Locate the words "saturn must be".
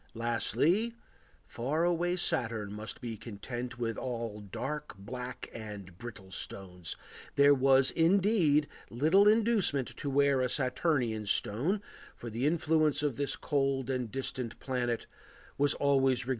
2.15-3.17